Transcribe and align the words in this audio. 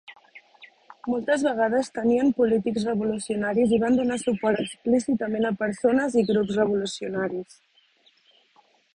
Moltes 1.09 1.41
vegades 1.47 1.89
tenien 1.97 2.31
polítics 2.37 2.85
revolucionaris 2.87 3.75
i 3.77 3.79
van 3.83 3.97
donar 3.99 4.17
suport 4.21 4.63
explícitament 4.63 5.45
a 5.49 5.51
persones 5.59 6.17
i 6.23 6.23
grups 6.31 6.57
revolucionaris. 6.61 7.61